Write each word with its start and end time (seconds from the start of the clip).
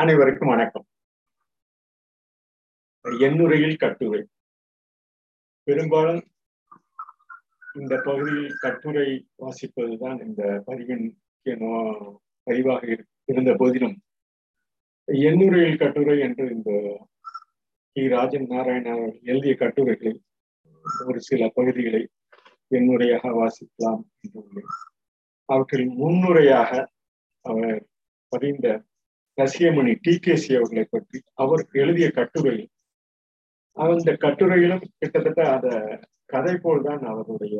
அனைவருக்கும் 0.00 0.48
வணக்கம். 0.48 0.86
எண்ணுரையில் 3.04 3.76
கட்டுரை. 3.76 4.28
பெரும்பாலும் 5.62 6.22
இந்த 7.74 8.00
பகுதியில் 8.04 8.54
கட்டுரை 8.60 9.26
வாசிப்பதுதான் 9.38 10.26
இந்த 10.26 10.62
பதிவின் 10.66 11.06
பதிவாக 12.42 13.04
இருந்த 13.24 13.54
போதிலும். 13.58 13.96
எண்ணுரையில் 15.04 15.78
கட்டுரை 15.78 16.18
என்று 16.20 16.50
இந்த 16.50 16.72
கி. 17.92 18.08
ராஜன் 18.08 18.46
நாராயண 18.46 18.90
அவர்கள் 18.90 19.20
எழுதிய 19.22 19.54
கட்டுரைகளில் 19.54 20.20
ஒரு 21.06 21.20
சில 21.20 21.50
பகுதிகளை 21.54 22.08
எண்ணுரையாக 22.70 23.32
வாசிக்கலாம் 23.40 24.02
என்று 24.20 24.44
உள்ளேன். 24.46 24.70
அவற்றில் 25.44 25.88
முன்னுரையாக 25.88 26.86
அவர் 27.40 27.88
பதிந்த 28.28 28.86
ரசிகமணி 29.38 29.92
டி. 30.02 30.12
கேசி 30.18 30.50
அவர்களை 30.56 30.84
பற்றி 30.86 31.18
அவர் 31.42 31.62
எழுதிய 31.74 32.08
கட்டுரை 32.10 32.54
அந்த 33.76 34.12
கட்டுரையிலும் 34.22 34.84
கிட்டத்தட்ட 34.94 35.42
அந்த 35.54 35.68
கதை 36.26 36.54
போல்தான் 36.58 37.02
அவருடைய 37.10 37.58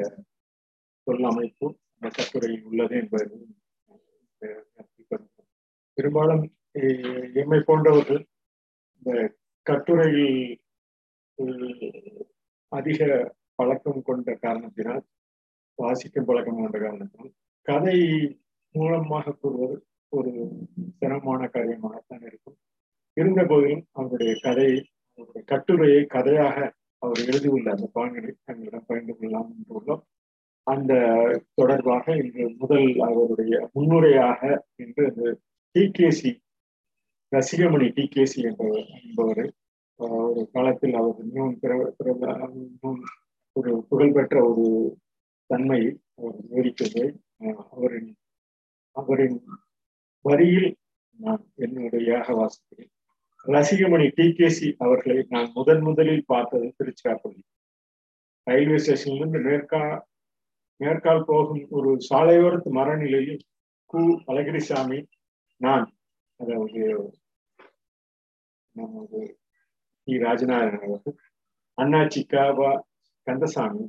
சொல்லமைப்பு 1.06 1.66
அந்த 1.96 2.08
கட்டுரையில் 2.18 2.66
உள்ளது 2.70 2.96
என்பது 3.02 3.36
பெரும்பாலும் 5.98 6.42
எம்மை 7.34 7.60
போன்றவர்கள் 7.60 8.20
இந்த 9.02 9.12
கட்டுரையில் 9.66 10.36
அதிக 12.72 13.00
பழக்கம் 13.58 14.02
கொண்ட 14.02 14.34
காரணத்தினால் 14.42 15.02
வாசிக்கும் 15.78 16.28
பழக்கம் 16.28 16.58
கொண்ட 16.58 16.78
காரணத்தினால் 16.78 17.32
கதை 17.66 17.98
மூலமாக 18.74 19.34
கூறுவது 19.34 19.76
ஒரு 20.12 20.30
சிரமமான 21.00 21.50
காரியமாகத்தான் 21.52 22.24
இருக்கும். 22.26 22.56
இருந்த 23.16 23.44
போதிலும் 23.44 23.86
அவருடைய 23.92 24.32
கதையை 24.40 24.76
அவருடைய 25.18 25.42
கட்டுரையை 25.46 26.02
கதையாக 26.06 26.56
அவர் 27.02 27.20
எழுதியுள்ள 27.26 27.70
அந்த 27.70 27.86
பாங்கினை 27.94 28.30
தங்களிடம் 28.44 28.86
பகிர்ந்து 28.86 29.14
கொள்ளலாம் 29.14 29.50
என்றுள்ளோம் 29.54 30.02
அந்த 30.66 30.92
தொடர்பாக 31.54 32.16
இன்று 32.16 32.44
முதல் 32.58 32.88
அவருடைய 33.00 33.70
முன்னுரையாக 33.74 34.40
இன்று 34.76 35.04
அந்த 35.06 35.24
டி 35.74 35.84
கேசி 35.98 36.30
ரசிகமணி 37.32 37.88
டி 37.88 38.08
கேசி 38.16 38.40
என்பவர் 38.42 39.42
ஒரு 40.00 40.42
காலத்தில் 40.52 40.94
அவர் 40.94 41.20
இன்னும் 41.24 43.00
ஒரு 43.56 43.84
புகழ்பெற்ற 43.88 44.36
ஒரு 44.44 44.66
தன்மையை 45.50 45.90
அவர் 46.14 46.36
விவரித்ததை 46.42 47.06
அவரின் 47.72 48.10
அவரின் 48.96 49.38
வரியில் 50.24 50.70
நான் 51.18 51.42
என்னுடையாக 51.56 52.26
வாசிக்கிறேன். 52.40 52.92
ரசிகமணி 53.46 54.06
டி 54.16 54.26
கேசி 54.38 54.68
அவர்களை 54.78 55.18
நான் 55.28 55.50
முதன் 55.54 55.82
முதலில் 55.82 56.24
பார்த்தது 56.26 56.68
திருச்சிராப்பள்ளி. 56.78 57.42
ரயில்வே 58.46 58.78
ஸ்டேஷன்லேருந்து 58.84 59.40
மேற்கா 59.48 59.82
மேற்கால் 60.80 61.26
போகும் 61.26 61.62
ஒரு 61.76 61.90
சாலையோரத்து 62.08 62.70
மரநிலையில் 62.78 63.40
கு. 63.90 64.02
அழகிரிசாமி 64.30 64.98
நான் 65.60 65.86
அதாவது 66.40 66.82
நமது 68.76 69.20
டி. 70.06 70.14
ராஜநாதன் 70.26 70.84
அவர்கள் 70.86 71.16
அண்ணாச்சி 71.78 72.20
காபா 72.32 72.70
கந்தசாமி 73.26 73.84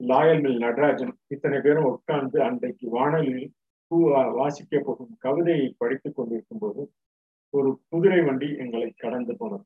லாயல் 0.00 0.42
மில் 0.42 0.60
நடராஜன் 0.64 1.14
இத்தனை 1.26 1.58
பேரும் 1.60 1.88
உட்கார்ந்து 1.92 2.38
அன்றைக்கு 2.42 2.86
வானொலியில் 2.96 3.48
வாசிக்க 3.90 4.82
போகும் 4.84 5.16
கவிதையை 5.18 5.74
படித்துக் 5.78 6.14
கொண்டிருக்கும் 6.14 6.58
போது 6.58 6.92
ஒரு 7.50 7.80
குதிரை 7.88 8.22
வண்டி 8.22 8.56
எங்களை 8.56 8.92
கடந்து 8.96 9.36
போனது. 9.36 9.64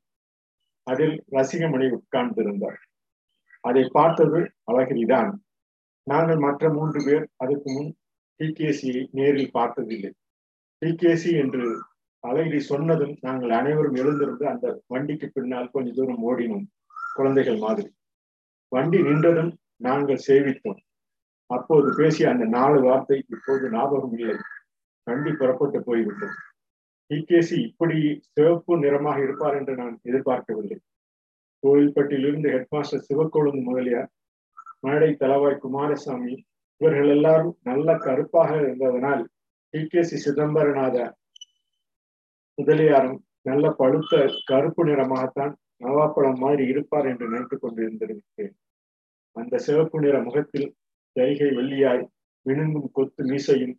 அதில் 0.82 1.24
ரசிகமணி 1.30 1.96
உட்கார்ந்திருந்தார். 1.96 2.76
அதை 3.60 3.88
பார்த்தது 3.92 4.52
அழகிரிதான். 4.72 5.32
நாங்கள் 6.02 6.36
மற்ற 6.36 6.72
மூன்று 6.72 7.02
பேர் 7.04 7.28
அதுக்கு 7.36 7.72
முன் 7.72 7.96
டிகேசியை 8.38 9.08
நேரில் 9.10 9.50
பார்த்ததில்லை. 9.50 10.12
டிகேசி 10.86 11.32
என்று 11.32 11.82
அழகிரி 12.28 12.58
சொன்னதும் 12.58 13.16
நாங்கள் 13.20 13.50
அனைவரும் 13.50 13.94
எழுந்திருந்து 13.94 14.46
அந்த 14.46 14.82
வண்டிக்கு 14.86 15.30
பின்னால் 15.32 15.70
கொஞ்ச 15.70 15.92
தூரம் 15.92 16.28
ஓடினோம். 16.30 16.66
குழந்தைகள் 17.14 17.56
மாதிரி. 17.56 17.94
வண்டி 18.68 18.98
நின்றதும் 18.98 19.56
நாங்கள் 19.76 20.20
சேவித்தோம். 20.26 20.80
அப்போது 21.52 21.88
பேசிய 21.96 22.30
அந்த 22.30 22.44
நாலு 22.44 22.78
வார்த்தை 22.80 23.18
இப்போது 23.28 23.70
ஞாபகம் 23.70 24.16
இல்லை. 24.18 24.36
வண்டி 25.06 25.32
புறப்பட்டு 25.32 25.78
போய்விட்டது. 25.82 26.34
டிகேசி 27.10 27.56
இப்படி 27.66 27.98
சிவப்பு 28.34 28.78
நிறமாக 28.78 29.18
இருப்பார் 29.22 29.54
என்று 29.54 29.74
நான் 29.74 29.94
எதிர்பார்க்கவில்லை. 30.02 30.78
கோவில்பட்டியிலிருந்து 31.62 32.48
ஹெட்மாஸ்டர் 32.54 33.06
சிவக்கொழுந்து 33.08 33.60
முதலியார் 33.62 34.10
மேடை 34.80 35.10
தலவாய் 35.20 35.62
குமாரசாமி 35.64 36.34
இவர்கள் 36.80 37.08
எல்லாரும் 37.08 37.52
நல்ல 37.62 37.88
கருப்பாக 37.96 38.50
இருந்ததனால் 38.56 39.22
டிகேசி 39.74 40.16
சிதம்பரநாத 40.24 40.96
முதலியாரும் 42.58 43.18
நல்ல 43.42 43.66
பழுத்த 43.70 44.14
கருப்பு 44.44 44.82
நிறமாகத்தான் 44.84 45.52
நவாப்பழம் 45.80 46.38
மாதிரி 46.38 46.64
இருப்பார் 46.66 47.06
என்று 47.06 47.28
நினைத்துக் 47.28 47.62
கொண்டிருந்திருக்கிறேன். 47.64 48.54
அந்த 49.36 49.58
சிவப்பு 49.58 49.98
நிற 50.00 50.16
முகத்தில் 50.22 50.68
ஜெய்கை 51.16 51.48
வெள்ளியாய் 51.50 52.04
விழுங்கும் 52.46 52.92
கொத்து 52.92 53.22
மீசையும் 53.24 53.74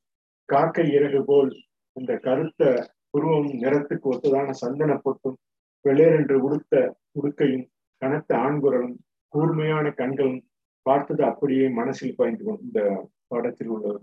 காக்கை 0.50 0.86
இறகு 0.92 1.22
போல் 1.24 1.52
இந்த 1.96 2.12
கருத்த 2.18 2.62
புருவம் 3.10 3.50
நிறத்துக்கு 3.64 4.08
ஒத்ததான 4.14 4.54
சந்தன 4.62 4.92
பொட்டும் 5.06 5.38
வெளியரென்று 5.86 6.38
உடுத்த 6.42 6.74
உடுக்கையும் 7.12 7.66
கனத்த 8.02 8.32
ஆண்குரலும் 8.38 8.96
கூர்மையான 9.34 9.86
கண்களும் 9.92 10.42
பார்த்தது 10.86 11.24
அப்படியே 11.26 11.66
மனசில் 11.72 12.16
பாய்ந்து 12.16 12.46
இந்த 12.66 12.80
படத்தில் 13.28 13.68
உள்ள 13.68 13.96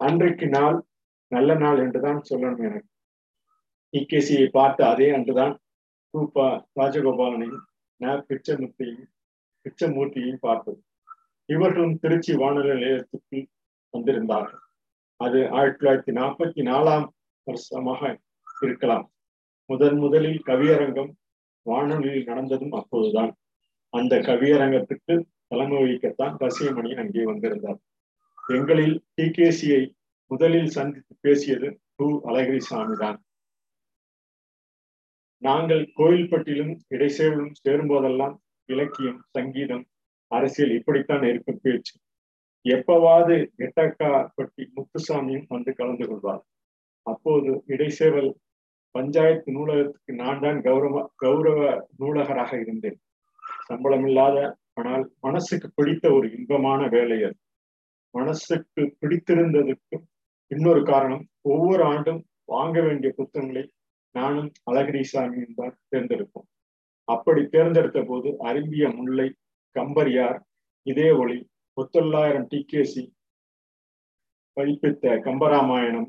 அன்றைக்கு 0.00 0.46
நாள் 0.48 0.76
நல்ல 1.32 1.54
நாள் 1.54 1.80
என்றுதான் 1.84 2.20
சொல்லணும் 2.30 2.66
எனக்கு. 2.68 2.90
இக்கேசியை 3.94 4.46
பார்த்த 4.48 4.88
அதே 4.88 5.08
அன்றுதான் 5.12 5.54
ரூபா 6.14 6.46
ராஜகோபாலனையும் 6.80 7.64
ந 8.00 8.14
பிச்சமுத்தையும் 8.28 9.08
பிச்சமூர்த்தியையும் 9.66 10.42
பார்த்தது. 10.42 10.80
இவர்களும் 11.48 11.98
திருச்சி 11.98 12.32
வானொலி 12.34 12.68
நிலையத்துக்கு 12.68 13.38
வந்திருந்தார்கள். 13.94 14.62
அது 15.20 15.38
ஆயிரத்தி 15.50 15.80
தொள்ளாயிரத்தி 15.80 16.12
நாற்பத்தி 16.20 16.62
நாலாம் 16.70 17.06
வருஷமாக 17.46 18.00
இருக்கலாம். 18.62 19.06
முதன் 19.70 19.98
முதலில் 19.98 20.40
கவியரங்கம் 20.46 21.12
வானொலியில் 21.66 22.24
நடந்ததும் 22.24 22.72
அப்போதுதான். 22.72 23.32
அந்த 23.94 24.14
கவியரங்கத்துக்கு 24.20 25.14
தலைமை 25.46 25.78
வகிக்கத்தான் 25.82 26.34
ரசிகமணி 26.44 26.90
அங்கே 26.94 27.24
வந்திருந்தார். 27.24 27.80
எங்களில் 28.56 28.96
டி 29.14 29.24
கேசியை 29.28 29.82
முதலில் 30.30 30.70
சந்தித்து 30.70 31.14
பேசியது 31.20 31.68
டு 31.96 32.06
அழகிரிசாமி 32.28 32.96
தான் 32.96 33.18
நாங்கள் 35.42 35.82
கோயில்பட்டிலும் 35.96 36.74
இடைசேவலும் 36.88 37.52
சேரும்போதெல்லாம் 37.62 38.34
இலக்கியம் 38.68 39.20
சங்கீதம் 39.30 39.84
அரசியல் 40.30 40.74
இப்படித்தான் 40.78 41.22
இருக்கும் 41.22 41.62
பேச்சு. 41.62 41.94
எப்பவாவது 42.64 43.34
எட்டக்கா 43.58 44.10
பட்டி 44.34 44.62
முத்துசாமியும் 44.76 45.48
வந்து 45.48 45.70
கலந்து 45.74 46.06
கொள்வார். 46.08 46.42
அப்போது 47.06 47.50
இடைசேவல் 47.66 48.30
பஞ்சாயத்து 48.94 49.52
நூலகத்துக்கு 49.52 50.12
நான் 50.14 50.40
தான் 50.40 50.58
கௌரவ 50.60 50.96
கௌரவ 51.16 51.60
நூலகராக 51.98 52.52
இருந்தேன். 52.60 52.98
சம்பளம் 53.64 54.06
இல்லாத 54.06 54.36
ஆனால் 54.74 55.04
மனசுக்கு 55.20 55.68
பிடித்த 55.74 56.04
ஒரு 56.12 56.26
இன்பமான 56.32 56.80
வேலை 56.88 57.18
அது. 57.22 57.38
மனசுக்கு 58.14 58.82
பிடித்திருந்ததுக்கு 59.00 59.96
இன்னொரு 60.50 60.82
காரணம் 60.82 61.24
ஒவ்வொரு 61.42 61.82
ஆண்டும் 61.84 62.20
வாங்க 62.44 62.80
வேண்டிய 62.80 63.10
புத்தகங்களை 63.16 63.64
நானும் 64.14 64.50
அழகிரிசாமியும் 64.70 65.56
தான் 65.56 65.74
தேர்ந்தெடுப்போம். 65.88 66.48
அப்படி 67.08 67.42
தேர்ந்தெடுத்த 67.46 68.00
போது 68.02 68.28
அரும்பிய 68.38 68.86
முல்லை 68.96 69.28
கம்பரியார் 69.76 70.38
இதே 70.86 71.10
ஒளி. 71.10 71.38
முத்தொள்ளாயிரம் 71.76 72.46
டிகேசி 72.52 73.02
பதிப்பித்த 74.56 75.12
கம்பராமாயணம் 75.26 76.08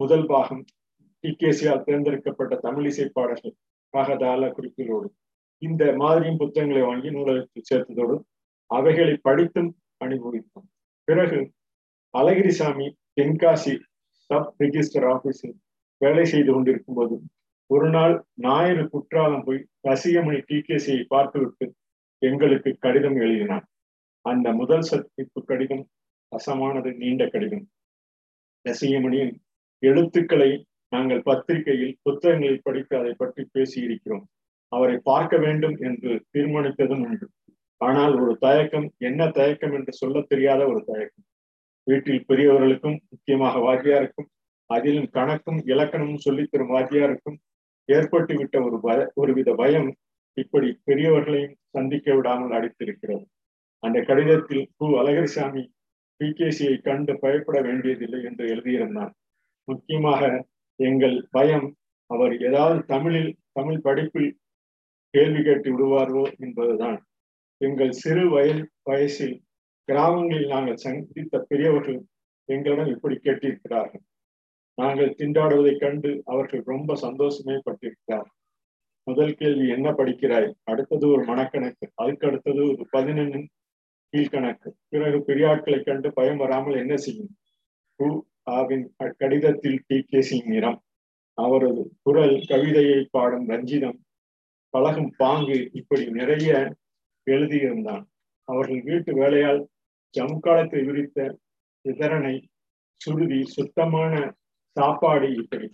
முதல் 0.00 0.26
பாகம் 0.26 0.64
டிகேசியால் 1.24 1.82
தேர்ந்தெடுக்கப்பட்ட 1.82 2.56
தமிழ் 2.56 2.86
இசைப்பாடல்கள் 2.86 3.56
காகதால 3.94 4.50
குறிப்பிலோடு 4.52 5.08
இந்த 5.62 5.82
மாதிரியும் 5.96 6.36
புத்தகங்களை 6.36 6.82
வாங்கி 6.82 7.10
நூலகத்தில் 7.10 7.68
சேர்த்ததோடு 7.70 8.16
அவைகளை 8.70 9.14
படித்தும் 9.16 9.70
அனுபவித்தோம். 10.04 10.66
பிறகு 11.08 11.38
அழகிரிசாமி 12.18 12.86
தென்காசி 13.20 13.74
சப் 14.26 14.54
ரிஜிஸ்டர் 14.62 15.06
ஆபீஸில் 15.12 15.56
வேலை 15.96 16.24
செய்து 16.24 16.52
கொண்டிருக்கும் 16.52 16.94
போது 16.94 17.16
ஒரு 17.70 17.88
நாள் 17.90 18.14
ஞாயிறு 18.40 18.84
குற்றாலம் 18.88 19.44
போய் 19.44 19.60
ரசிகமணி 19.88 20.40
டிகேசியை 20.50 21.04
பார்த்துவிட்டு 21.08 21.66
எங்களுக்கு 22.22 22.76
கடிதம் 22.78 23.16
எழுதினான். 23.16 23.64
அந்த 24.24 24.52
முதல் 24.52 24.80
சந்திப்பு 24.80 25.40
கடிதம் 25.44 25.84
ரசமானது 26.32 26.90
நீண்ட 26.96 27.22
கடிதம். 27.26 27.66
ரசிகமணியின் 28.64 29.34
எழுத்துக்களை 29.82 30.50
நாங்கள் 30.88 31.22
பத்திரிகையில் 31.22 31.98
புத்தகங்களில் 32.02 32.62
படித்து 32.62 32.94
அதை 32.98 33.12
பற்றி 33.12 33.42
பேசியிருக்கிறோம். 33.54 34.24
அவரை 34.72 34.96
பார்க்க 35.02 35.36
வேண்டும் 35.36 35.76
என்று 35.78 36.24
தீர்மானித்ததும் 36.30 37.02
உண்டு. 37.02 37.26
ஆனால் 37.80 38.14
ஒரு 38.20 38.32
தயக்கம் 38.38 38.86
என்ன 38.98 39.30
தயக்கம் 39.30 39.72
என்று 39.72 39.92
சொல்ல 39.92 40.20
தெரியாத 40.20 40.60
ஒரு 40.66 40.80
தயக்கம். 40.84 41.26
வீட்டில் 41.86 42.26
பெரியவர்களுக்கும் 42.26 42.96
முக்கியமாக 43.08 43.58
வாத்தியாருக்கும் 43.58 44.28
அதிலும் 44.70 45.10
கணக்கும் 45.12 45.58
இலக்கணமும் 45.64 46.24
சொல்லித்தரும் 46.24 46.72
வாத்தியாருக்கும் 46.74 47.36
ஏற்பட்டுவிட்ட 47.88 48.56
ஒரு 48.64 48.80
பய 48.80 49.00
ஒருவித 49.14 49.50
பயம் 49.54 49.88
இப்படி 50.36 50.68
பெரியவர்களையும் 50.84 51.56
சந்திக்க 51.70 52.14
விடாமல் 52.14 52.54
அடித்திருக்கிறது 52.58 53.24
அந்த 53.82 53.98
கடிதத்தில் 54.00 54.64
கு. 54.78 54.86
அழகரிசாமி 55.00 55.62
பிகேசியை 56.20 56.76
கண்டு 56.80 57.12
பயப்பட 57.18 57.58
வேண்டியதில்லை 57.60 58.20
என்று 58.22 58.44
எழுதியிருந்தான் 58.46 59.12
முக்கியமாக 59.68 60.22
எங்கள் 60.80 61.16
பயம் 61.30 61.68
அவர் 62.10 62.34
ஏதாவது 62.40 62.78
தமிழில் 62.84 63.30
தமிழ் 63.52 63.80
படிப்பில் 63.80 64.30
கேள்வி 65.14 65.42
கேட்டு 65.42 65.68
விடுவாரோ 65.72 66.22
என்பதுதான். 66.38 66.98
எங்கள் 67.60 67.92
சிறு 67.92 68.24
வயல் 68.30 68.62
வயசில் 68.82 69.36
கிராமங்களில் 69.88 70.46
நாங்கள் 70.46 70.76
சந்தித்த 70.76 71.38
பெரியவர்கள் 71.48 72.00
எங்களிடம் 72.48 72.86
இப்படி 72.86 73.16
கேட்டிருக்கிறார்கள். 73.16 74.04
நாங்கள் 74.78 75.14
திண்டாடுவதைக் 75.18 75.80
கண்டு 75.80 76.10
அவர்கள் 76.24 76.62
ரொம்ப 76.64 76.94
சந்தோஷமே 76.96 77.56
பட்டிருக்கிறார் 77.66 78.28
முதல் 79.06 79.34
கேள்வி 79.34 79.68
என்ன 79.68 79.90
படிக்கிறாய்? 79.90 80.52
அடுத்தது 80.64 81.08
ஒரு 81.08 81.22
மனக்கணக்கு. 81.24 81.86
அதுக்கு 81.94 82.28
அடுத்தது 82.28 82.62
ஒரு 82.62 82.86
பதினெண்ணு 82.92 83.40
கீழ்கணக்கு 84.12 84.68
பிறகு 84.88 85.18
பெரியாட்களை 85.26 85.84
கண்டு 85.84 86.12
பயம் 86.12 86.36
வராமல் 86.36 86.74
என்ன 86.74 86.96
செய்யும்? 86.96 87.30
கு 87.98 88.06
ஆவின் 88.50 88.84
கடிதத்தில் 89.18 89.84
டி. 89.86 89.96
கே. 90.02 90.42
நிறம். 90.44 90.80
அவரது 91.38 91.82
குரல் 92.02 92.34
கவிதையை 92.46 93.08
பாடும் 93.10 93.48
ரஞ்சிதம். 93.48 93.98
பழகும் 94.74 95.12
பாங்கு 95.16 95.70
இப்படி 95.72 96.04
நிறைய 96.10 96.50
எழுதியிருந்தான். 97.30 98.04
அவர்கள் 98.48 98.82
வீட்டு 98.82 99.12
வேலையால் 99.14 99.62
ஜம்காலத்தை 100.14 100.84
விரித்த 100.84 101.38
இதரனை 101.84 102.34
சுருதி 103.00 103.40
சுத்தமான 103.44 104.12
சாப்பாடு 104.76 105.28
இப்படி 105.34 105.66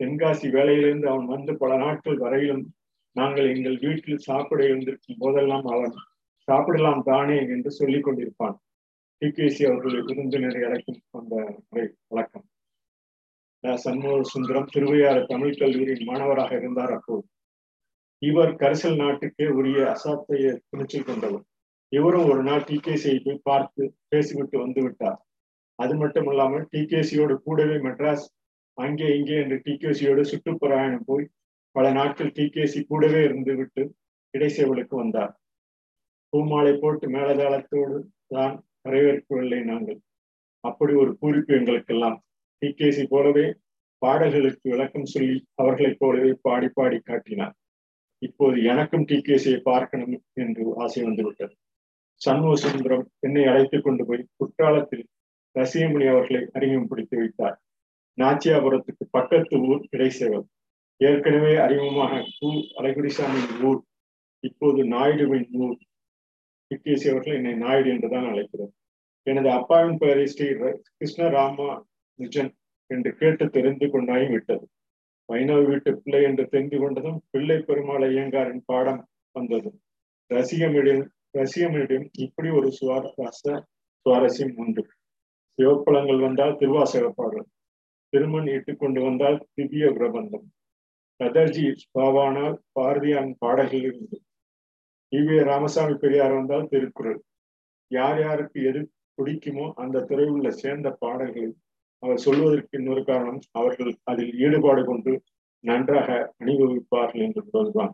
தென்காசி 0.00 0.48
வேலையிலிருந்து 0.50 1.06
அவன் 1.08 1.26
வந்து 1.26 1.52
பல 1.56 1.72
நாட்கள் 1.76 2.16
வரையிலும் 2.16 2.64
நாங்கள் 3.16 3.46
எங்கள் 3.54 3.78
வீட்டில் 3.78 4.24
சாப்பிட 4.28 4.60
இருந்திருக்கும் 4.64 5.20
போதெல்லாம் 5.20 5.66
அவன் 5.66 5.94
சாப்பிடலாம் 6.48 7.02
தானே 7.02 7.38
என்று 7.54 7.70
சொல்லிக் 7.70 8.06
கொண்டிருப்பான். 8.06 8.56
டிகேசி 9.22 9.62
அவர்கள் 9.68 10.04
விருந்தினரை 10.04 10.62
அழைக்கும் 10.62 11.00
அந்த 11.10 11.34
முறை 11.68 11.84
வழக்கம். 12.06 12.46
சண்முக 13.64 14.22
சுந்தரம் 14.22 14.70
திருவையாறு 14.72 15.22
தமிழ் 15.26 15.58
கல்லூரியின் 15.58 16.08
மாணவராக 16.10 16.52
இருந்தார் 16.56 16.92
அப்போது. 16.92 17.24
இவர் 18.22 18.52
கரிசல் 18.54 18.96
நாட்டுக்கே 18.96 19.46
உரிய 19.58 19.80
அசாத்தையை 19.94 20.52
துணிச்சல் 20.70 21.08
கொண்டவர். 21.08 21.44
இவரும் 21.92 22.28
ஒரு 22.32 22.42
நாள் 22.42 22.66
டிகேசியை 22.70 23.18
போய் 23.24 23.44
பார்த்து 23.44 23.82
பேசிவிட்டு 24.08 24.56
வந்து 24.58 24.82
விட்டார். 24.82 25.20
அது 25.78 25.94
மட்டும் 25.94 26.28
இல்லாமல் 26.30 26.64
டிகேசியோடு 26.72 27.34
கூடவே 27.44 27.76
மெட்ராஸ் 27.86 28.26
அங்கே 28.84 29.08
இங்கே 29.16 29.36
என்று 29.42 29.56
டிகேசியோடு 29.66 30.22
சுற்றுப்பிரயாணம் 30.30 31.06
போய் 31.06 31.26
பல 31.76 31.86
நாட்கள் 31.92 32.34
டிகேசி 32.38 32.80
கூடவே 32.86 33.20
இருந்து 33.24 33.52
விட்டு 33.56 33.82
இடைசேவலுக்கு 34.34 34.94
வந்தார். 34.96 35.32
பூமாலை 36.32 36.72
போட்டு 36.76 37.06
மேலதாளத்தோடு 37.10 37.96
தான் 38.26 38.54
வரவேற்கவில்லை 38.88 39.60
நாங்கள் 39.64 39.98
அப்படி 40.64 40.92
ஒரு 40.94 41.12
பூரிப்பு 41.20 41.52
எங்களுக்கெல்லாம் 41.58 42.16
டிகேசி 42.62 43.04
போலவே 43.08 43.46
பாடல்களுக்கு 44.02 44.66
விளக்கம் 44.70 45.04
சொல்லி 45.04 45.36
அவர்களைப் 45.54 45.98
போலவே 45.98 46.32
பாடி 46.42 46.68
பாடி 46.68 46.98
காட்டினார். 47.00 47.54
இப்போது 48.22 48.56
எனக்கும் 48.62 49.08
டிகேசியை 49.10 49.58
பார்க்கணும் 49.62 50.14
என்று 50.32 50.64
ஆசை 50.76 51.02
வந்துவிட்டது. 51.02 51.54
சண்முக 52.20 52.54
சுந்தரம் 52.54 53.04
என்னை 53.26 53.44
அழைத்துக் 53.44 53.84
கொண்டு 53.84 54.02
போய் 54.06 54.28
குற்றாலத்தில் 54.36 55.04
ரசிகமணி 55.56 56.06
அவர்களை 56.12 56.42
அறிமுகப்படுத்தி 56.52 57.16
வைத்தார். 57.16 57.56
நாச்சியாபுரத்துக்கு 58.20 59.04
பக்கத்து 59.10 59.56
ஊர் 59.60 59.82
இடைசேவல் 59.90 60.46
ஏற்கனவே 61.00 61.52
அறிமுகமாக 61.56 62.22
கு 62.38 62.48
அழகுடிசாமியின் 62.78 63.60
ஊர் 63.62 63.80
இப்போது 64.44 64.80
நாயுடுவின் 64.84 65.48
ஊர். 65.50 65.78
டிகேசி 66.70 67.34
என்னை 67.34 67.54
நாயுடு 67.54 67.88
என்றுதான் 67.90 68.24
அழைக்கிறோம். 68.24 68.72
எனது 69.26 69.50
அப்பாவின் 69.50 69.98
பெயரை 69.98 70.26
ஸ்ரீ 70.26 70.46
கிருஷ்ணராமா 70.50 71.70
நிஜன் 72.18 72.50
என்று 72.86 73.10
கேட்டு 73.14 73.48
தெரிந்து 73.48 73.90
கொண்டாயும் 73.90 74.30
விட்டது. 74.30 74.64
வைணவ 75.28 75.60
வீட்டு 75.62 75.90
பிள்ளை 76.02 76.22
என்று 76.22 76.48
தெரிந்து 76.48 76.78
கொண்டதும் 76.78 77.18
பிள்ளை 77.30 77.58
பெருமாள் 77.58 78.04
ஐயங்காரின் 78.10 78.62
பாடம் 78.64 79.08
வந்ததும். 79.32 79.78
ரசிகமிடம் 80.30 81.04
ரசிகமிடம் 81.38 82.06
இப்படி 82.18 82.48
ஒரு 82.48 82.72
சுவாரச 82.72 83.64
சுவாரஸ்யம் 84.06 84.54
உண்டு. 84.54 84.82
சிவப்பழங்கள் 85.58 86.20
வந்தால் 86.20 86.56
திருவாசக 86.56 87.10
பாடல். 87.10 87.46
திருமண் 88.12 88.46
இட்டுக்கொண்டு 88.46 89.00
வந்தால் 89.02 89.38
திவ்ய 89.54 89.86
பிரபந்தம். 89.90 90.46
கதர்ஜி 91.20 91.64
பாவானால் 91.98 92.56
பாரதியான் 92.78 93.32
பாடல்கள் 93.38 93.82
இருந்து 93.82 94.16
ஈவே 95.12 95.38
ராமசாமி 95.44 95.94
பெரியார் 95.94 96.34
வந்தால் 96.34 96.68
திருக்குறள். 96.68 97.18
யார் 97.90 98.20
யாருக்கு 98.20 98.58
எது 98.62 98.80
பிடிக்குமோ 99.18 99.66
அந்த 99.74 100.04
துறையுள்ள 100.08 100.48
சேர்ந்த 100.62 100.88
பாடல்களை 100.98 101.50
அவர் 102.02 102.16
சொல்வதற்கு 102.16 102.78
இன்னொரு 102.78 103.02
காரணம் 103.04 103.40
அவர்கள் 103.52 103.92
அதில் 104.04 104.32
ஈடுபாடு 104.38 104.82
கொண்டு 104.84 105.12
நன்றாக 105.64 106.10
அணிவகுப்பார்கள் 106.38 107.24
என்பதுதான் 107.26 107.92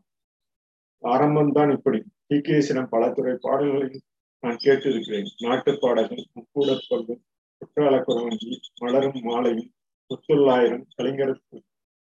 ஆரம்பம்தான் 1.02 1.72
இப்படி. 1.72 1.98
டி. 2.26 2.36
கேசிடம் 2.38 2.90
பல 2.90 3.10
துறை 3.10 3.34
பாடல்களையும் 3.40 4.04
நான் 4.42 4.62
கேட்டிருக்கிறேன். 4.64 5.28
நாட்டு 5.44 5.78
பாடல்கள் 5.78 6.24
முக்கூடப்பொருள் 6.36 7.20
குற்றால 7.62 7.94
குரவஞ்சி 8.06 8.48
மலரும் 8.80 9.20
மாலையும் 9.22 9.70
முத்துள்ளாயிரம் 10.10 10.84
கலிங்கரத்து 10.96 11.56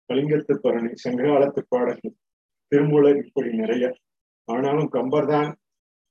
கலிங்கத்து 0.09 0.53
பரணி 0.63 0.91
சங்ககாலத்து 1.03 1.61
பாடல்கள் 1.73 2.15
திருமூலர் 2.71 3.19
இப்படி 3.25 3.49
நிறைய. 3.61 3.85
ஆனாலும் 4.47 4.89
கம்பர் 4.95 5.29
தான் 5.33 5.49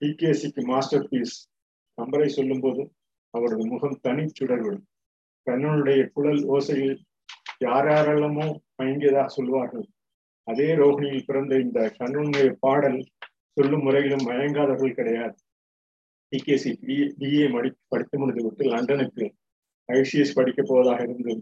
டிகேசிக்கு 0.03 0.63
மாஸ்டர் 0.71 1.09
பீஸ் 1.09 1.37
கம்பரை 1.99 2.29
சொல்லும் 2.37 2.63
போது 2.65 2.83
அவரது 3.35 3.65
முகம் 3.73 4.01
தனி 4.01 4.25
சுடர்விடும். 4.39 4.87
கண்ணனுடைய 5.47 6.01
குழல் 6.15 6.43
ஓசையில் 6.55 6.97
யார் 7.59 7.89
யாரெல்லாமோ 7.91 8.47
மயங்கியதாக 8.79 9.29
சொல்வார்கள் 9.37 9.87
அதே 10.49 10.69
ரோகிணியில் 10.81 11.27
பிறந்த 11.27 11.55
இந்த 11.59 11.81
கண்ணனுடைய 11.99 12.49
பாடல் 12.65 12.99
சொல்லும் 13.57 13.85
முறையிலும் 13.87 14.27
மயங்காதவர்கள் 14.29 14.99
கிடையாது. 14.99 15.37
டிகேசி 16.33 16.71
பி 16.83 16.97
பிஏ 17.21 17.47
மடி 17.55 17.71
படித்து 17.93 18.17
முடிந்து 18.19 18.43
விட்டு 18.45 18.65
லண்டனுக்கு 18.73 19.25
ஐசிஎஸ் 19.89 20.37
படிக்க 20.39 20.61
போவதாக 20.63 21.03
இருந்து 21.07 21.33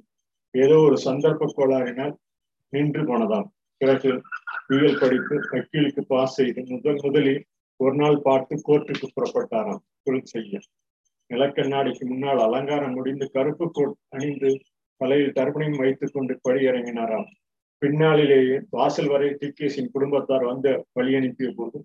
ஏதோ 0.55 0.77
ஒரு 0.79 0.97
சந்தர்ப்ப 1.05 1.49
கோளாறினால் 1.57 2.15
நின்று 2.73 3.03
போனதாம். 3.03 3.49
பிறகு 3.81 4.11
பிஎல் 4.69 4.99
படித்து 5.01 5.37
வக்கீலுக்கு 5.51 6.03
பாஸ் 6.07 6.35
செய்து 6.35 6.61
முதல் 6.69 7.01
முதலில் 7.03 7.43
ஒரு 7.81 7.95
நாள் 7.95 8.19
பார்த்து 8.23 8.55
கோர்ட்டுக்கு 8.69 9.09
புறப்பட்டாராம். 9.17 9.83
தொழில் 10.05 10.31
செய்ய. 10.33 10.61
நிலக்கண்ணாடிக்கு 11.31 12.05
முன்னால் 12.07 12.39
அலங்காரம் 12.39 12.95
முடிந்து 12.95 13.27
கருப்பு 13.31 13.67
கோட் 13.71 13.97
அணிந்து 14.09 14.51
தலையில் 15.01 15.37
தர்ப்பணையும் 15.37 15.81
வைத்துக் 15.83 16.13
கொண்டு 16.13 16.35
படியிறங்கினாராம். 16.49 17.29
பின்னாளிலேயே 17.83 18.57
வாசல் 18.71 19.09
வரை 19.09 19.29
டிகேசின் 19.41 19.93
குடும்பத்தார் 19.93 20.45
வந்த 20.45 20.69
வழி 20.93 21.13
அனுப்பிய 21.15 21.51
போது 21.57 21.79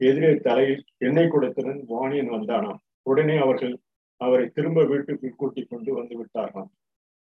எதிரே 0.00 0.30
தலையில் 0.46 0.82
எண்ணெய் 0.98 1.30
குடத்துடன் 1.34 1.80
வாணியன் 1.92 2.32
வந்தானாம். 2.36 2.80
உடனே 3.02 3.36
அவர்கள் 3.36 3.74
அவரை 4.20 4.46
திரும்ப 4.48 4.84
வீட்டுக்கு 4.84 5.28
கூட்டிக் 5.36 5.70
கொண்டு 5.70 5.90
வந்து 5.94 6.14
விட்டாராம் 6.20 6.70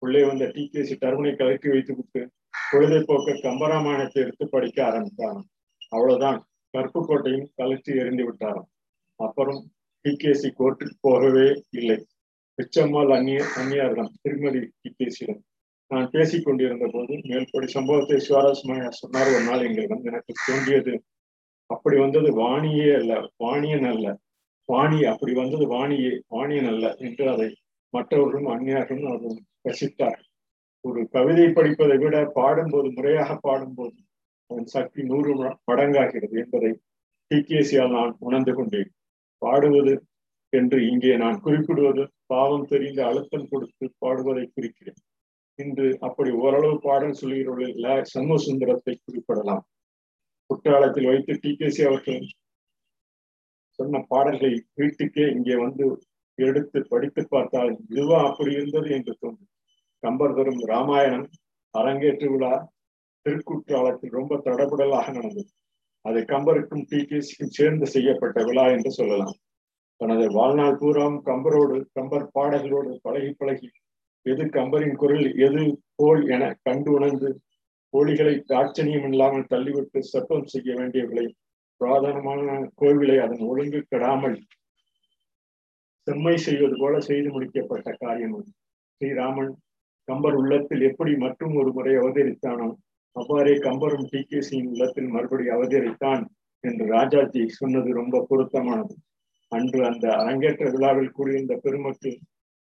உள்ளே 0.03 0.21
வந்த 0.29 0.45
டிகேசி 0.55 0.95
டர்மனை 1.03 1.33
கலக்கி 1.41 1.69
வைத்து 1.73 1.93
விட்டு 1.97 2.21
பொழுதைப்போக்க 2.71 3.35
கம்பராமாயணத்தை 3.45 4.19
எடுத்து 4.23 4.45
படிக்க 4.47 4.77
ஆரம்பித்தாராம் 4.89 5.47
அவ்வளவுதான். 5.91 6.39
கருப்பு 6.73 6.99
கோட்டையும் 7.07 7.47
கலற்றி 7.59 7.91
எறிந்து 8.01 8.23
விட்டாராம். 8.27 8.69
அப்புறம் 9.19 9.59
டிகேசி 10.05 10.49
கோர்ட்டுக்கு 10.59 10.95
போகவே 11.07 11.47
இல்லை. 11.79 11.97
பிச்சம்மாள் 12.57 13.11
அந்நிய 13.17 13.41
அந்நியாரிடம் 13.59 14.11
திருமதி 14.23 14.61
டிகேசியிடம் 14.83 15.41
நான் 15.91 16.09
பேசிக் 16.09 16.45
கொண்டிருந்த 16.45 16.85
போது 16.87 17.13
மேல்படி 17.29 17.67
சம்பவத்தை 17.75 18.17
சுவாரஸ்யமாக 18.27 18.91
சொன்னார் 19.01 19.31
ஒரு 19.35 19.43
நாள் 19.49 19.65
எங்களிடம். 19.67 20.03
எனக்கு 20.09 20.33
தோன்றியது 20.47 20.93
அப்படி 21.69 21.97
வந்தது 21.97 22.29
வாணியே 22.43 22.87
அல்ல 22.99 23.13
வாணியன் 23.43 23.87
அல்ல. 23.93 24.07
வாணி 24.69 24.99
அப்படி 25.11 25.33
வந்தது 25.39 25.65
வாணியே 25.75 26.11
வாணியன் 26.33 26.69
அல்ல 26.73 26.85
என்று 27.05 27.23
அதை 27.33 27.47
மற்றவர்களும் 27.93 28.51
அந்நியார்களும் 28.53 29.09
அவர்களும் 29.09 29.41
ரசித்தார். 29.65 30.21
ஒரு 30.85 31.01
கவிதை 31.09 31.47
படிப்பதை 31.49 31.97
விட 31.97 32.15
பாடும்போது 32.33 32.87
முறையாக 32.91 33.37
பாடும்போது 33.41 33.97
அதன் 34.49 34.65
சக்தி 34.65 35.01
நூறு 35.03 35.33
மடங்காகிறது 35.71 36.35
என்பதை 36.39 36.71
டிகேசியால் 37.31 37.89
நான் 37.89 38.11
உணர்ந்து 38.19 38.53
கொண்டேன். 38.53 38.91
பாடுவது 39.41 39.93
என்று 40.53 40.79
இங்கே 40.87 41.17
நான் 41.17 41.39
குறிப்பிடுவது 41.39 42.03
பாவம் 42.25 42.65
தெரிந்த 42.65 42.99
அழுத்தம் 43.05 43.47
கொடுத்து 43.47 43.85
பாடுவதை 43.97 44.43
குறிக்கிறேன். 44.47 44.99
இன்று 45.59 45.87
அப்படி 45.99 46.31
ஓரளவு 46.31 46.75
பாடல் 46.79 47.19
சொல்லுகிறவர்கள் 47.21 48.03
சண்முக 48.03 48.37
சுந்தரத்தை 48.37 48.93
குறிப்பிடலாம். 48.95 49.63
குற்றாலத்தில் 50.49 51.05
வைத்து 51.05 51.33
டி. 51.41 51.51
கே. 51.55 51.83
அவர்கள் 51.83 52.23
சொன்ன 53.79 54.01
பாடல்களை 54.07 54.63
வீட்டுக்கே 54.75 55.25
இங்கே 55.27 55.55
வந்து 55.55 55.85
எடுத்து 56.37 56.79
படித்து 56.89 57.21
பார்த்தால் 57.29 57.71
இதுவா 57.89 58.19
அப்படி 58.29 58.51
இருந்தது 58.53 58.89
என்று 58.89 59.13
தோன்றும். 59.19 59.52
கம்பர் 60.03 60.35
தரும் 60.35 60.61
ராமாயணம் 60.65 61.27
அரங்கேற்று 61.75 62.27
விழா 62.31 62.53
திருக்குற்றாலத்தில் 63.25 64.15
ரொம்ப 64.17 64.37
தடபுடலாக 64.45 65.07
நடந்தது. 65.11 65.51
அது 66.05 66.19
கம்பருக்கும் 66.25 66.85
டி 66.89 66.99
கேசிக்கும் 67.03 67.55
சேர்ந்து 67.57 67.85
செய்யப்பட்ட 67.85 68.39
விழா 68.43 68.65
என்று 68.67 68.91
சொல்லலாம். 68.91 69.35
தனது 70.01 70.25
வாழ்நாள் 70.31 70.79
பூராம் 70.81 71.17
கம்பரோடு 71.21 71.75
கம்பர் 71.93 72.27
பாடல்களோடு 72.35 72.91
பழகி 73.01 73.31
பழகி 73.33 73.69
எது 74.25 74.43
கம்பரின் 74.49 74.95
குரல் 74.95 75.27
எது 75.37 75.61
போல் 75.95 76.21
என 76.29 76.43
கண்டு 76.63 76.89
உணர்ந்து 76.91 77.29
கோழிகளை 77.93 78.35
தாட்சணியம் 78.51 79.07
இல்லாமல் 79.11 79.49
தள்ளிவிட்டு 79.49 79.99
சட்டம் 80.03 80.45
செய்ய 80.45 80.69
வேண்டியவர்களை 80.75 81.25
புராதனமான 81.81 82.47
கோவிலை 82.81 83.17
அதன் 83.17 83.43
ஒழுங்கு 83.45 83.79
கெடாமல் 83.83 84.37
செம்மை 86.07 86.35
செய்வது 86.37 86.75
போல 86.77 86.95
செய்து 86.99 87.29
முடிக்கப்பட்ட 87.29 87.89
காரியம் 88.01 88.37
ஸ்ரீராமன் 89.01 89.51
கம்பர் 90.07 90.35
உள்ளத்தில் 90.35 90.81
எப்படி 90.81 91.11
மற்றும் 91.15 91.53
ஒரு 91.55 91.69
முறை 91.71 91.93
அவதரித்தானோ 91.97 92.67
அவ்வாறே 93.15 93.53
கம்பரும் 93.57 94.07
டி 94.11 94.21
கே 94.23 94.39
சியின் 94.41 94.69
உள்ளத்தில் 94.71 95.09
மறுபடி 95.09 95.45
அவதரித்தான் 95.47 96.23
என்று 96.63 96.85
ராஜாஜி 96.87 97.41
சொன்னது 97.49 97.89
ரொம்ப 97.93 98.21
பொருத்தமானது. 98.29 98.93
அன்று 99.51 99.79
அந்த 99.85 100.05
அரங்கேற்ற 100.21 100.69
விழாவில் 100.69 101.11
கூறியிருந்த 101.11 101.55
பெருமக்கள் 101.55 102.17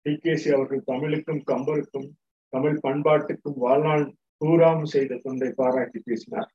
டி 0.05 0.13
கே 0.15 0.33
சி 0.35 0.49
அவர்கள் 0.49 0.83
தமிழுக்கும் 0.85 1.41
கம்பருக்கும் 1.51 2.07
தமிழ் 2.53 2.77
பண்பாட்டுக்கும் 2.83 3.57
வாழ்நாள் 3.57 4.05
தூராம் 4.41 4.85
செய்த 4.93 5.19
தொண்டை 5.23 5.49
பாராட்டி 5.55 5.99
பேசினார். 5.99 6.49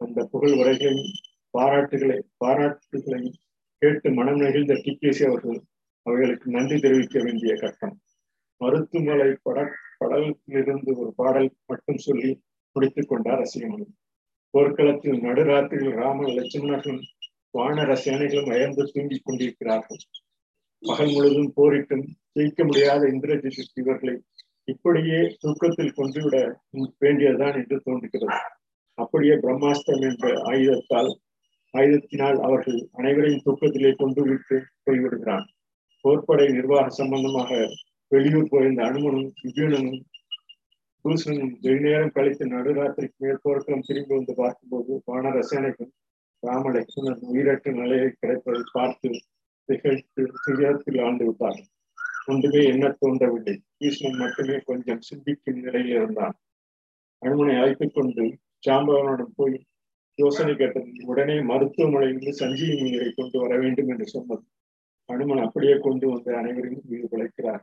அந்த 0.00 0.18
புகழ் 0.32 0.56
உரைகளையும் 0.60 1.12
பாராட்டுகளை 1.54 2.18
பாராட்டுகளையும் 2.44 3.38
கேட்டு 3.82 4.08
மனம் 4.10 4.40
நெகிழ்ந்த 4.40 4.74
டி 4.84 4.92
கே 4.94 5.10
சி 5.12 5.24
அவர்கள் 5.24 5.60
அவர்களுக்கு 6.06 6.46
நன்றி 6.50 6.76
தெரிவிக்க 6.80 7.18
வேண்டிய 7.22 7.52
கட்டம். 7.54 7.94
மருத்துவமலை 8.60 9.30
பட 9.42 9.58
படலிலிருந்து 10.04 10.96
ஒரு 10.96 11.12
பாடல் 11.16 11.50
மட்டும் 11.66 11.96
சொல்லி 11.96 12.30
முடித்துக் 12.76 13.08
கொண்டார் 13.08 13.40
ரசிகமணி 13.40 13.86
போர்க்களத்தில் 14.50 15.20
நடுராத்திரியில் 15.20 15.94
ராமன் 15.94 16.36
லட்சுமணர்களும் 16.36 17.02
வானர 17.58 17.90
சேனைகளும் 18.04 18.50
அயர்ந்து 18.50 18.90
தூங்கிக் 18.92 19.24
கொண்டிருக்கிறார்கள். 19.24 20.02
பகல் 20.82 21.12
முழுதும் 21.12 21.52
போரிட்டும் 21.56 22.04
ஜெயிக்க 22.38 22.64
முடியாத 22.64 23.06
இந்திரஜித் 23.06 23.74
இவர்களை 23.74 24.14
இப்படியே 24.64 25.36
தூக்கத்தில் 25.40 25.96
கொண்டுவிட 25.96 26.60
வேண்டியதுதான் 26.98 27.54
என்று 27.54 27.80
தோன்றுகிறது. 27.80 28.38
அப்படியே 28.94 29.34
பிரம்மாஸ்திரம் 29.34 30.04
என்ற 30.10 30.40
ஆயுதத்தால் 30.42 31.10
ஆயுதத்தினால் 31.74 32.38
அவர்கள் 32.40 32.88
அனைவரையும் 32.92 33.44
தூக்கத்திலே 33.44 33.92
கொண்டு 33.96 34.22
விட்டு 34.22 34.56
போய்விடுகிறான். 34.84 35.46
போர்ப்படை 36.04 36.46
நிர்வாக 36.52 36.88
சம்பந்தமாக 36.88 37.50
வெளியூர் 38.10 38.50
போயிருந்த 38.50 38.82
அனுமனும் 38.84 39.28
விஜயனும் 39.42 39.90
பூசனும் 41.04 41.52
வெகுநேரம் 41.60 42.14
கழித்து 42.14 42.46
நடுராத்திரிக்கு 42.46 43.18
மேல் 43.18 43.42
போர்க்களம் 43.42 43.86
திரும்பி 43.86 44.14
வந்து 44.14 44.34
பார்க்கும்போது 44.34 45.00
வான 45.04 45.30
ரசனைக்கும் 45.30 45.92
ராம 46.42 46.70
லட்சுமணன் 46.70 47.28
உயிரற்ற 47.30 47.72
நிலையை 47.72 48.08
கிடைப்பதை 48.20 48.62
பார்த்து 48.72 49.10
திகழ்த்து 49.68 50.22
துயரத்தில் 50.44 51.00
ஆண்டு 51.00 51.24
விட்டார்கள் 51.24 51.68
ஒன்றுமே 52.26 52.62
என்ன 52.64 52.86
தோன்றவில்லை. 52.98 53.54
கிருஷ்ணன் 53.78 54.18
மட்டுமே 54.18 54.56
கொஞ்சம் 54.60 55.00
சிந்திக்கும் 55.00 55.60
நிலையில் 55.60 55.94
இருந்தான். 55.94 56.36
அனுமனை 57.22 57.54
அழைத்துக் 57.60 57.94
கொண்டு 57.94 58.24
சாம்பவனிடம் 58.66 59.34
போய் 59.36 59.56
யோசனை 60.18 60.52
கேட்டது 60.54 60.90
உடனே 61.04 61.36
மருத்துவமனையிலிருந்து 61.40 62.32
சஞ்சீவி 62.32 62.76
நீரை 62.82 63.08
கொண்டு 63.10 63.36
வர 63.38 63.52
வேண்டும் 63.58 63.88
என்று 63.88 64.06
சொன்னது 64.06 64.44
அனுமன் 65.08 65.44
அப்படியே 65.44 65.76
கொண்டு 65.78 66.06
வந்து 66.08 66.30
அனைவரையும் 66.36 66.86
உயிர் 66.88 67.10
பிழைக்கிறார். 67.10 67.62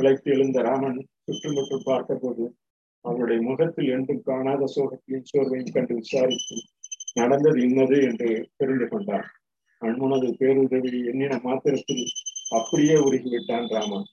பிழைத்து 0.00 0.28
எழுந்த 0.30 0.58
ராமன் 0.62 0.98
சுற்றுமுற்றும் 1.24 1.84
பார்த்தபோது 1.84 2.44
அவருடைய 3.04 3.40
முகத்தில் 3.42 3.88
என்றும் 3.88 4.22
காணாத 4.22 4.68
சோகத்தையும் 4.74 5.26
சோர்வையும் 5.30 5.72
கண்டு 5.72 5.94
விசாரித்து 5.94 6.56
நடந்தது 7.14 7.58
இன்னது 7.62 7.96
என்று 8.02 8.30
தெரிந்து 8.56 8.86
கொண்டார். 8.88 9.26
அனுமனது 9.82 10.28
பேருதவி 10.38 10.92
எண்ணின 11.06 11.34
மாத்திரத்தில் 11.42 12.04
அப்படியே 12.50 12.96
உருகிவிட்டான் 12.96 13.68
ராமன். 13.68 14.06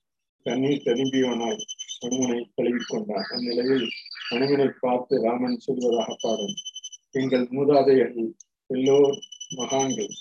தண்ணீர் 0.46 0.84
திரும்பியவனால் 0.84 1.62
அனுமனை 2.02 2.40
கழுவிக் 2.56 2.90
கொண்டான் 2.90 3.30
அந்நிலையில் 3.30 3.88
அனுமனை 4.32 4.68
பார்த்து 4.80 5.22
ராமன் 5.24 5.58
சொல்வதாக 5.66 6.10
பாடும். 6.22 6.56
எங்கள் 7.12 7.48
மூதாதையர்கள் 7.52 8.30
எல்லோர் 8.70 9.18
மகான்கள் 9.56 10.14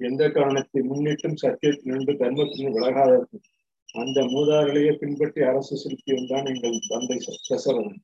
எந்த 0.00 0.22
காரணத்தை 0.28 0.80
முன்னிட்டும் 0.82 1.40
சத்தியத்திலிருந்து 1.42 2.14
தர்மத்திலிருந்து 2.14 2.78
விலகாதவர்கள் 2.78 3.44
அந்த 3.94 4.20
மூதாரிலேயே 4.24 4.92
பின்பற்றி 4.92 5.42
அரசு 5.42 5.74
செலுத்தியவன்தான் 5.82 6.46
எங்கள் 6.52 6.86
தந்தை 6.88 7.18
தசரன் 7.50 7.96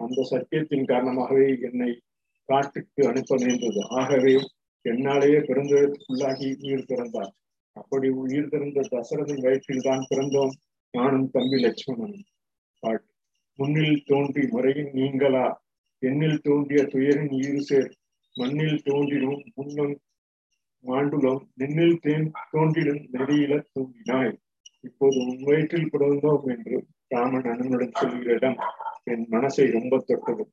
அந்த 0.00 0.22
சத்தியத்தின் 0.22 0.84
காரணமாகவே 0.84 1.58
என்னை 1.60 1.90
காட்டுக்கு 2.48 3.08
அனுப்ப 3.08 3.36
நேர்ந்தது. 3.36 3.80
ஆகவே 3.90 4.34
என்னாலேயே 4.84 5.38
பிறந்ததற்குள்ளாகி 5.38 6.48
உயிர் 6.62 6.86
பிறந்தார். 6.86 7.32
அப்படி 7.76 8.08
உயிர் 8.08 8.48
பிறந்த 8.48 8.84
தசரதன் 8.90 9.40
வயிற்றில் 9.40 9.80
தான் 9.80 10.04
பிறந்தோம். 10.10 10.54
நானும் 10.94 11.30
தம்பி 11.30 11.58
லட்சுமணன். 11.60 12.24
பாட்டு 12.82 13.06
முன்னில் 13.58 14.02
தோன்றி 14.06 14.42
முறையின் 14.46 14.90
நீங்களா? 14.92 15.46
எண்ணில் 16.02 16.42
தோன்றிய 16.42 16.82
துயரின் 16.82 17.32
ஈறு 17.38 17.60
சேர். 17.60 17.90
மண்ணில் 18.34 18.82
தோன்றிடும் 18.84 19.40
முன்னும் 19.54 19.94
மாண்டுளம். 20.84 21.42
நின்னில் 21.54 21.98
தேன் 21.98 22.30
தோன்றிடும் 22.52 23.02
நெறியில 23.12 23.62
தூங்கினாய். 23.74 24.34
இப்போது 24.88 25.16
உன் 25.16 25.42
வயிற்றில் 25.42 25.90
பிறந்தோம் 25.92 26.44
என்று 26.44 26.86
ராமன் 27.08 27.42
அண்ணனுடன் 27.42 27.90
சொல்கிற 27.92 28.32
இடம் 28.32 28.58
என் 29.04 29.26
மனசை 29.30 29.72
ரொம்ப 29.72 29.98
தொட்டது. 30.06 30.44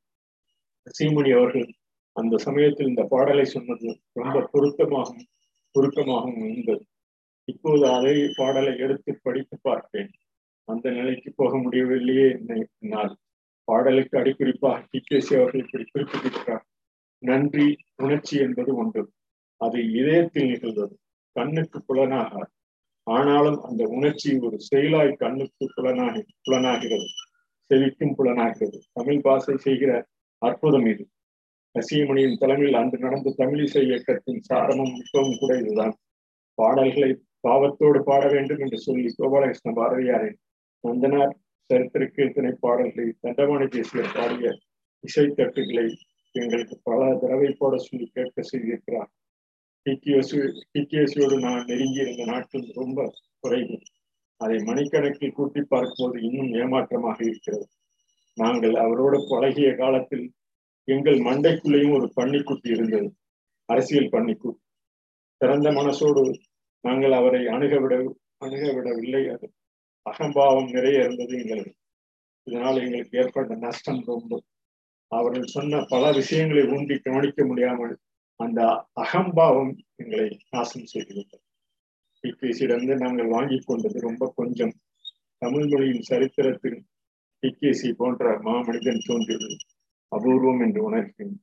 சீமணி 0.97 1.37
அவர்கள் 1.37 1.73
அந்த 2.11 2.37
சமயத்தில் 2.37 2.87
இந்த 2.87 3.03
பாடலை 3.03 3.45
சொன்னது 3.45 4.01
ரொம்ப 4.11 4.49
பொருத்தமாகவும் 4.51 5.25
பொருத்தமாகவும் 5.71 6.49
இருந்தது. 6.51 6.85
இப்போது 7.43 7.87
அதே 7.87 8.13
பாடலை 8.35 8.77
எடுத்து 8.77 9.19
படித்து 9.23 9.57
பார்ப்பேன். 9.61 10.11
அந்த 10.63 10.89
நிலைக்கு 10.89 11.33
போக 11.35 11.57
முடியவில்லையே 11.57 12.29
என்னால். 12.79 13.17
பாடலுக்கு 13.63 14.17
அடிக்குறிப்பாக 14.17 14.85
டிகேசி 14.91 15.33
அவர்கள் 15.39 15.61
இப்படி 15.61 15.85
குறிப்பிட்டிருக்கிறார். 15.93 16.65
நன்றி 17.17 17.67
உணர்ச்சி 17.95 18.39
என்பது 18.39 18.75
ஒன்று. 18.75 19.03
அது 19.61 19.91
இதயத்தில் 19.91 20.49
நிகழ்ந்தது. 20.49 20.99
கண்ணுக்கு 21.31 21.81
புலனாக 21.81 22.49
ஆனாலும் 23.07 23.61
அந்த 23.61 23.83
உணர்ச்சி 23.87 24.29
ஒரு 24.39 24.57
செயலாய் 24.59 25.11
கண்ணுக்கு 25.13 25.65
புலனாகி 25.75 26.21
புலனாகிறது. 26.41 27.07
செவிக்கும் 27.69 28.15
புலனாகிறது. 28.15 28.79
தமிழ் 28.93 29.21
பாஷை 29.21 29.57
செய்கிற 29.57 29.91
அற்புதம் 30.41 30.85
இது. 30.85 31.03
ரசிகமணியின் 31.75 32.37
தலைமையில் 32.37 32.75
அன்று 32.75 32.97
நடந்த 32.99 33.33
தமிழிசை 33.37 33.81
இயக்கத்தின் 33.83 34.41
சாரமும் 34.49 34.93
மிகவும் 34.97 35.37
கூட 35.39 35.57
இதுதான். 35.57 35.95
பாடல்களை 36.57 37.09
பாவத்தோடு 37.39 38.03
பாட 38.03 38.27
வேண்டும் 38.27 38.59
என்று 38.59 38.77
சொல்லி 38.77 39.09
கோபாலகிருஷ்ண 39.17 39.71
பாரதியாரின் 39.71 40.37
நந்தனார் 40.83 41.33
சரித்திர 41.69 42.03
கீர்த்தனை 42.05 42.51
பாடல்களை 42.59 43.09
தண்டவாணி 43.21 43.67
தேசியர் 43.67 44.15
பாடிய 44.15 44.57
இசைத்தட்டுகளை 45.03 45.85
எங்களுக்கு 46.31 46.75
பல 46.83 47.17
தடவை 47.21 47.55
போட 47.57 47.77
சொல்லி 47.77 48.07
கேட்க 48.13 48.41
செய்திருக்கிறார். 48.41 49.11
டிகேசி 49.89 50.61
டிகேசியோடு 50.73 51.39
நான் 51.39 51.65
நெருங்கி 51.65 51.99
இருந்த 51.99 52.25
நாட்கள் 52.25 52.71
ரொம்ப 52.73 53.13
குறைவு. 53.39 53.79
அதை 54.37 54.55
மணிக்கணக்கில் 54.57 55.31
கூட்டி 55.31 55.61
பார்க்கும்போது 55.61 56.23
இன்னும் 56.23 56.53
ஏமாற்றமாக 56.53 57.25
இருக்கிறது. 57.25 57.67
நாங்கள் 58.33 58.75
அவரோடு 58.75 59.25
பழகிய 59.29 59.75
காலத்தில் 59.75 60.33
எங்கள் 60.83 61.19
மண்டைக்குள்ளேயும் 61.19 61.93
ஒரு 61.93 62.11
பன்னிக்குட்டி 62.15 62.69
இருந்தது. 62.69 63.13
அரசியல் 63.65 64.09
பன்னிக்குட்டி. 64.09 64.61
திறந்த 65.37 65.69
மனசோடு 65.69 66.39
நாங்கள் 66.81 67.11
அவரை 67.11 67.47
அணுக 67.47 67.79
விட 67.79 68.15
அணுக 68.37 68.73
விடவில்லை. 68.73 69.27
அது 69.27 69.53
அகம்பாவம் 70.01 70.71
நிறைய 70.71 71.03
இருந்தது 71.03 71.37
எங்களுக்கு. 71.37 71.73
இதனால் 72.43 72.81
எங்களுக்கு 72.81 73.17
ஏற்பட்ட 73.19 73.55
நஷ்டம் 73.55 74.03
ரொம்ப. 74.05 74.41
அவர்கள் 75.07 75.43
சொன்ன 75.43 75.85
பல 75.87 76.11
விஷயங்களை 76.11 76.63
ஊண்டி 76.63 76.99
கவனிக்க 76.99 77.45
முடியாமல் 77.45 77.97
அந்த 78.39 78.61
அகம்பாவம் 78.93 79.73
எங்களை 79.95 80.27
நாசம் 80.49 80.89
செய்துவிட்டது. 80.93 81.43
டிகேசியிடந்து 82.23 82.93
நாங்கள் 82.95 83.29
வாங்கி 83.29 83.57
கொண்டது 83.59 83.97
ரொம்ப 83.99 84.29
கொஞ்சம். 84.35 84.73
தமிழ் 85.41 85.67
மொழியின் 85.71 86.07
சரித்திரத்தில் 86.09 86.79
டிகேசி 87.43 87.89
போன்ற 87.93 88.31
மாமனிதன் 88.39 89.05
தோன்றியது 89.07 89.49
அபூர்வம் 90.11 90.61
என்று 90.61 90.81
உணர்கிறேன். 90.81 91.35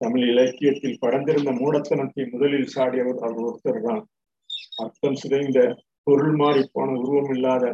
தமிழ் 0.00 0.24
இலக்கியத்தில் 0.28 1.00
படர்ந்திருந்த 1.00 1.52
மூடத்தனத்தை 1.52 2.24
முதலில் 2.30 2.72
சாடியவர் 2.74 3.22
அவர் 3.22 3.44
ஒருத்தர் 3.44 3.82
தான் 3.82 4.02
அர்த்தம் 4.78 5.18
சிதைந்த 5.22 5.60
பொருள் 6.06 6.36
மாறி 6.36 6.62
போன 6.72 6.90
உருவம் 6.98 7.30
இல்லாத 7.34 7.64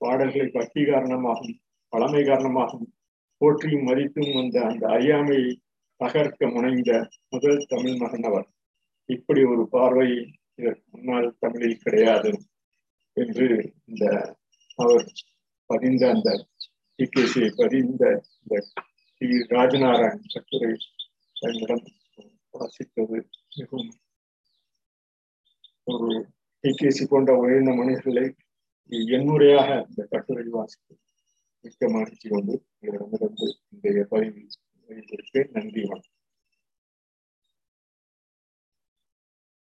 பாடல்களை 0.00 0.48
பக்தி 0.48 0.82
காரணமாகவும் 0.84 1.56
பழமை 1.92 2.22
காரணமாகவும் 2.24 2.92
போற்றியும் 3.40 3.86
மதித்தும் 3.88 4.34
வந்த 4.34 4.56
அந்த 4.66 4.84
அறியாமையை 4.88 5.52
தகர்க்க 6.00 6.46
முனைந்த 6.46 6.92
முதல் 7.28 7.60
தமிழ் 7.68 7.98
மகன் 7.98 8.48
இப்படி 9.08 9.40
ஒரு 9.44 9.64
பார்வை 9.68 10.08
இதற்கு 10.54 10.84
முன்னால் 10.90 11.28
தமிழில் 11.38 11.82
கிடையாது 11.82 12.30
என்று 13.16 13.46
இந்த 13.88 14.04
அவர் 14.78 15.06
பதிந்த 15.70 16.02
அந்த 16.08 16.30
டிகேசியை 16.98 17.50
பதிந்த 17.56 18.04
இந்த 18.38 18.56
டி 19.20 19.28
ராஜநாராயண் 19.50 20.32
கட்டுரை 20.34 20.72
என்னிடம் 21.42 21.84
வாசித்தது 22.54 23.18
மிகவும் 23.56 23.92
ஒரு 25.86 26.10
டிகேசி 26.64 27.04
போன்ற 27.04 27.32
உயர்ந்த 27.36 27.72
மனிதர்களை 27.72 28.26
எண்முறையாக 29.12 29.70
இந்த 29.88 30.02
கட்டுரை 30.06 30.46
வாசித்து 30.50 30.94
மிக்க 31.64 31.88
மகிழ்ச்சி 31.88 32.28
கொண்டு 32.28 32.54
உங்களிடமிருந்து 32.72 33.48
இன்றைய 33.70 34.04
பதிவில் 34.10 34.58
நன்றி 34.88 35.82
வணக்கம் 35.84 36.21